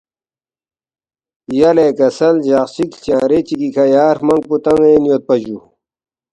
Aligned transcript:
یلے 1.57 1.87
کسل 1.97 2.35
جق 2.45 2.67
چِک 2.73 2.91
ہلچنگرے 2.93 3.39
چِگی 3.47 3.69
کھہ 3.75 3.85
یا 3.93 4.03
ہرمنگ 4.09 4.43
پو 4.47 4.55
تان٘ین 4.63 5.03
یودپا 5.07 5.35
جُو 5.43 5.57